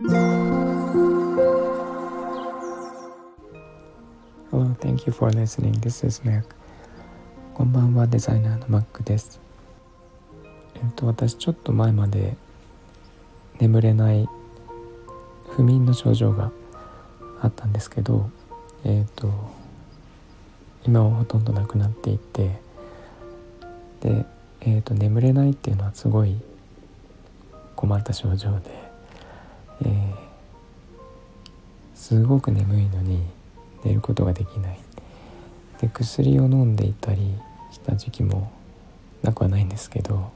[0.00, 0.14] Hello,
[4.78, 5.72] thank you for listening.
[5.80, 6.44] This is Mac.
[7.52, 9.40] こんばんは、デザイナーの Mac です。
[10.76, 12.36] えっと、私ちょっと前まで
[13.58, 14.28] 眠れない
[15.48, 16.52] 不眠の症状が
[17.40, 18.30] あったんですけど、
[18.84, 19.32] えっと、
[20.86, 22.60] 今はほとんどなくなっていて、
[24.00, 24.24] で、
[24.60, 26.36] えっと、眠れないっていうのはすごい
[27.74, 28.77] 困った症状で、
[32.08, 33.20] すごく眠いのに
[33.84, 34.78] 寝ることができない
[35.82, 37.34] で薬を飲んでいたり
[37.70, 38.50] した時期も
[39.22, 40.30] なくはないんですけど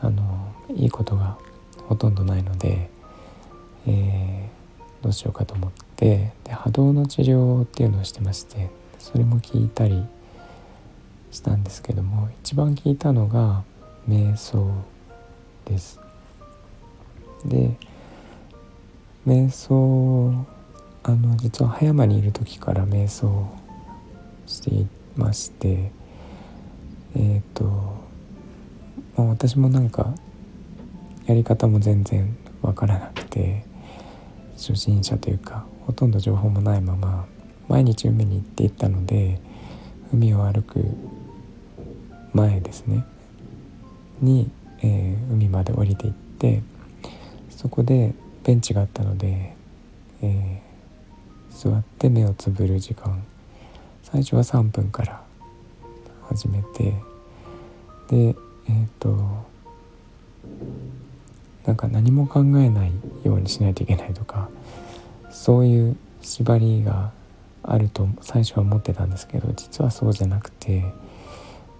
[0.00, 1.36] あのいいことが
[1.88, 2.88] ほとんどないので、
[3.88, 8.70] えー、どうしようかと思ってで波動の治療っていうのをしてまして
[9.00, 10.00] それも聞いたり
[11.32, 13.64] したんですけども一番聞いたのが
[14.08, 14.70] 瞑想
[15.64, 15.98] です。
[17.44, 17.76] で
[19.26, 20.46] 瞑想
[21.06, 23.46] あの実は葉山にいる時から瞑想
[24.46, 25.90] していまして
[27.14, 27.64] えっ、ー、と、
[29.14, 30.14] まあ、私もなんか
[31.26, 33.66] やり方も全然わからなくて
[34.56, 37.26] 初心者というかほとんど情報もないまま
[37.68, 39.38] 毎日海に行っていったので
[40.10, 40.86] 海を歩く
[42.32, 43.04] 前ですね
[44.22, 46.62] に、えー、海まで降りていって
[47.50, 49.56] そこでベンチがあったので、
[50.22, 50.53] え
[51.54, 53.22] 座って目をつぶる時間。
[54.02, 55.22] 最初は3分から
[56.28, 56.94] 始めて。
[58.08, 59.44] でえっ、ー、と
[61.64, 62.92] なんか何も考えない
[63.24, 64.50] ようにしないといけないとか
[65.30, 67.12] そういう縛りが
[67.62, 70.84] あると最初は思ってたんですけど実はそうじゃなくて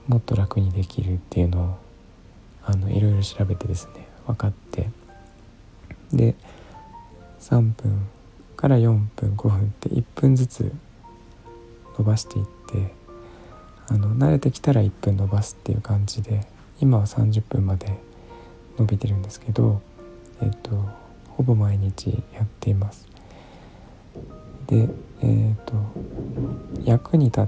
[0.09, 1.79] もっと楽にできるっていうのを
[2.65, 4.89] あのいろいろ調べてですね分かって。
[6.13, 6.35] で
[7.41, 8.09] 3分
[8.65, 10.73] から4分5分って1分ずつ
[11.99, 12.95] 伸ばしていって
[13.89, 16.47] あの慣れてきたら1分伸ばすっていう感じで
[16.81, 17.99] 今は30分まで
[18.79, 19.83] 伸びてるんですけど
[20.41, 20.71] えっ、と
[21.29, 23.07] ほぼ毎日やっています。
[24.67, 24.89] で
[25.21, 25.75] えっ、と
[26.85, 27.47] 役に立っ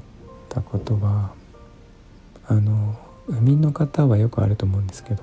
[0.51, 1.33] たことは
[2.47, 2.95] あの
[3.27, 5.23] 海民の方はよくあると思うんですけど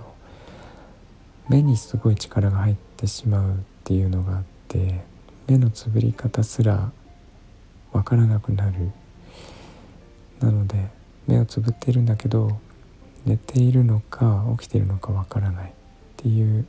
[1.50, 5.13] 目にすごい力が入ってしまうっていうのがあって
[5.48, 6.92] 目のつぶり方すら
[7.92, 8.92] わからなくなる。
[10.40, 10.90] なので
[11.28, 12.60] 目をつぶっているんだけど
[13.26, 15.70] 寝ているのか起きているのかわからない。
[15.70, 15.72] っ
[16.18, 16.66] ていう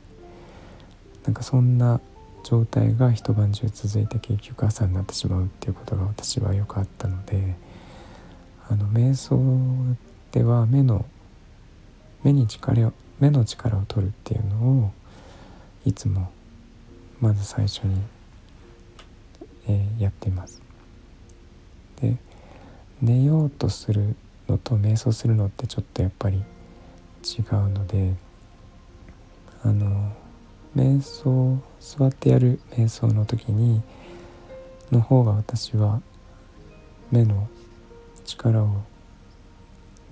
[1.25, 1.99] なんかそんな
[2.43, 7.55] 状態が一晩中続いて結局朝になってしまうっていうことが私はよくあったので
[8.69, 9.39] あの瞑想
[10.31, 11.05] では目の
[12.23, 14.91] 目に力を目の力を取るっていうのを
[15.85, 16.31] いつも
[17.19, 18.01] まず最初に
[19.67, 20.61] えー、やってます。
[22.01, 22.17] で
[23.01, 24.15] 寝ようとする
[24.47, 28.13] のと瞑想するのってちょっとやっぱり違うので
[29.63, 30.11] あの
[30.75, 33.81] 瞑想座ってやる瞑想の時に
[34.91, 36.01] の方が私は
[37.11, 37.47] 目の
[38.25, 38.83] 力を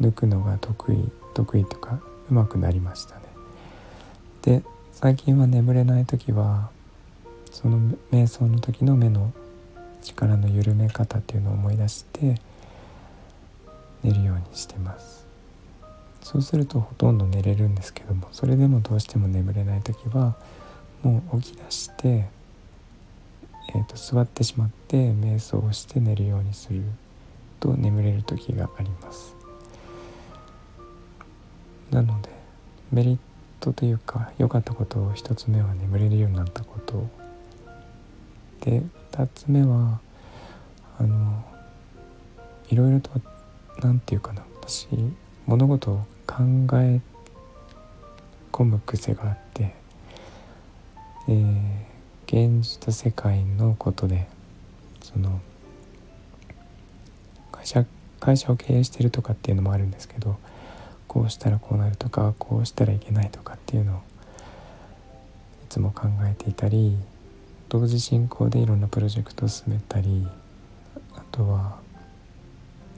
[0.01, 1.99] 抜くのが得意得意とか
[2.29, 3.21] うまくなりましたね。
[4.41, 6.69] で最近は眠れない時は
[7.51, 7.79] その
[8.11, 9.31] 瞑想の時の目の
[10.03, 12.39] 力の緩め方っていうのを思い出して
[14.03, 15.25] 寝るようにしてます。
[16.21, 20.35] そうするとほとんど寝れるんですけどもそれでもどうしても眠れない時は
[21.01, 22.29] もう起き出して、
[23.75, 26.81] えーと、座ってしまって瞑想をして寝るようにする
[27.59, 29.35] と眠れる時があります。
[31.91, 32.29] なので
[32.91, 33.17] メリッ
[33.59, 37.07] トというか良かったことを1つ目は眠れるようになったこと
[38.63, 38.81] で
[39.11, 39.99] 2つ目は
[40.97, 41.43] あの
[42.69, 43.09] いろいろと
[43.81, 44.87] 何て言うかな私
[45.45, 46.43] 物事を考
[46.75, 47.01] え
[48.53, 49.75] 込む癖があって、
[51.27, 54.27] えー、現実世界のことで
[55.01, 55.41] その
[57.51, 57.85] 会社
[58.21, 60.37] 会社を経営してるとかっていうのもあるんですけど
[61.09, 63.99] こうしたらこうなるとかこうしたらいけないとかっていうのをい
[65.67, 66.97] つも考えていたり
[67.73, 70.27] 同時進行でいろんなプロジェクトを進めたり
[71.15, 71.79] あとは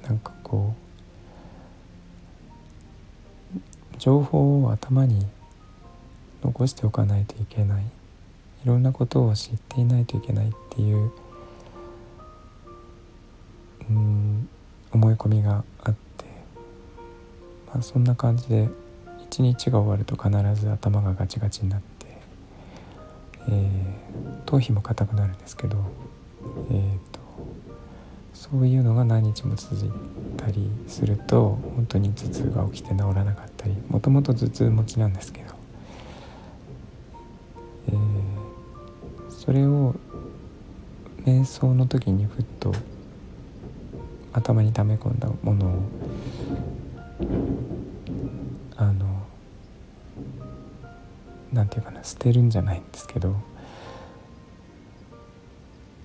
[0.06, 0.76] なんかこ
[3.56, 3.58] う
[3.98, 5.26] 情報を頭に
[6.44, 7.88] 残しておかないといけないい
[8.68, 11.10] ろんなことを知っていないといけないっていう
[13.90, 14.50] うん
[14.92, 16.26] 思い込みがあって、
[17.68, 18.68] まあ、そんな感じで
[19.24, 20.30] 一日が終わると必
[20.62, 21.95] ず頭がガチガチになって、
[23.48, 24.06] えー
[24.46, 25.78] 頭皮も硬くなるんですけど、
[26.70, 27.20] えーと、
[28.34, 29.90] そういうのが何日も続い
[30.38, 35.56] たりすると本当に頭痛が起きて治らなかったりもともと頭痛持ちなんですけど、
[37.90, 39.96] えー、それを
[41.26, 42.72] 瞑想の時にふっと
[44.32, 45.80] 頭に溜め込んだものを
[51.56, 53.34] なんていうかな捨てるんじゃないんですけど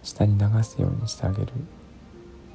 [0.02, 1.48] 下に流すようにしてあげる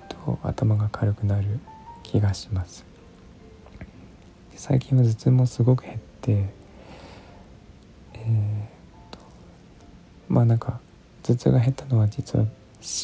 [0.07, 1.59] と頭が軽くなる
[2.01, 2.85] 気がします。
[4.55, 6.49] 最近は頭痛もすごく減って
[8.13, 9.19] えー、と
[10.29, 10.79] まあなんか
[11.23, 12.45] 頭痛が減ったのは実は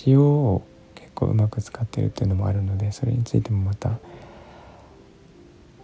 [0.08, 0.64] 塩を
[0.96, 4.00] 結構うまく使ってるっていうのもあるのでそれについてもまた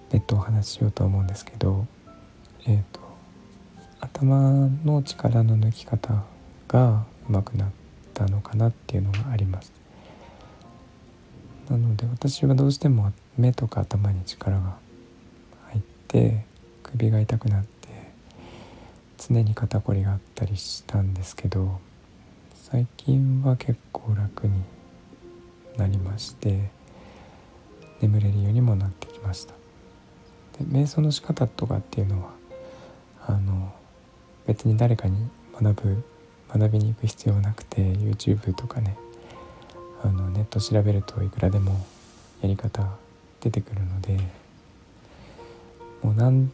[0.09, 1.86] 別途お話ししようと思うんですけど
[2.65, 3.06] えっ、と
[4.19, 6.23] 頭の力の抜き方
[6.67, 7.69] がうまくなっ
[8.15, 9.71] たのかなっていうのがあります。
[11.69, 14.77] なので私はどうしても目とか頭に力が
[15.69, 16.45] 入って
[16.81, 17.89] 首が痛くなって
[19.19, 21.79] 常に肩こりがあったりしたんですけど
[22.55, 24.63] 最近は結構楽に
[25.77, 26.71] なりまして
[28.01, 29.53] 眠れるようにもなってきました。
[30.57, 32.31] で瞑想の仕方とかっていうのは
[33.27, 33.73] あの
[34.47, 35.29] 別に誰かに
[35.61, 36.03] 学ぶ
[36.49, 38.97] 学びに行く必要はなくて YouTube とかね
[40.01, 41.85] あのネット調べるといくらでも
[42.41, 42.88] やり方
[43.41, 44.17] 出てくるので
[46.01, 46.51] もう何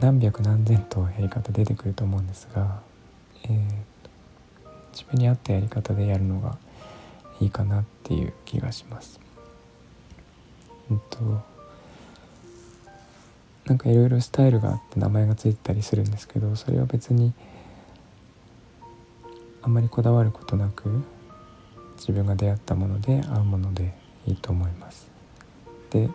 [0.00, 2.80] 何百何千とやり方出てくると思うんですが、
[3.44, 3.60] えー、
[4.92, 6.58] 自分に合ったやり方でやるのが
[7.40, 9.18] いいかなっていう気がします。
[10.90, 11.51] うんと
[13.66, 17.32] なんかいろいろスタイルがあって名前が付いたりするんですけどそれは別に
[19.62, 21.02] あんまりこだわることなく
[21.96, 23.94] 自分が出会ったもので合うもので
[24.26, 25.08] いいと思います。
[25.90, 26.08] で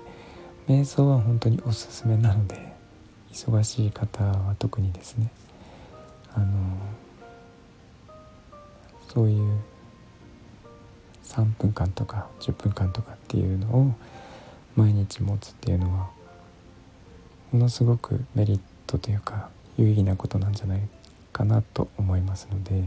[0.67, 2.73] 瞑想は本当におすすめなので
[3.31, 5.31] 忙しい方は特にですね
[6.33, 6.47] あの
[9.07, 9.59] そういう
[11.23, 13.93] 3分間とか10分間とかっていうのを
[14.75, 16.09] 毎日持つっていうのは
[17.51, 20.81] ものすごくメリットというか有意義なことなんじゃない
[21.31, 22.79] かなと思いますので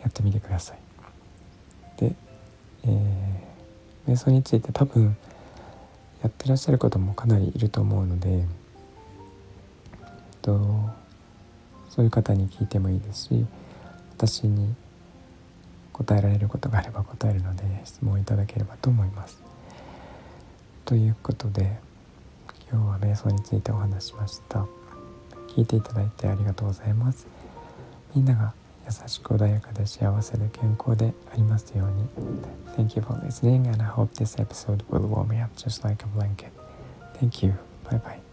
[0.00, 0.78] やってみてください。
[1.98, 2.14] で、
[2.84, 5.16] えー、瞑想について多分
[6.22, 8.44] やってらっしゃる方もかなりいると思うので
[10.42, 10.90] と
[11.88, 13.46] そういう方に聞いてもいいですし
[14.16, 14.74] 私に
[15.92, 19.42] 答えられることがあれば答えるので質問いただければと思います。
[20.84, 21.78] ということで
[22.70, 24.66] 今日は瞑想についてお話しました
[25.48, 27.26] 聞いていただいてありがとうございます
[28.14, 28.52] みんなが
[28.86, 32.08] 優しく穏やかで幸せで健康でありますように
[32.76, 36.04] Thank you for listening and I hope this episode will warm me up just like
[36.04, 36.56] a blanket
[37.18, 37.54] Thank you.
[37.84, 38.25] Bye bye.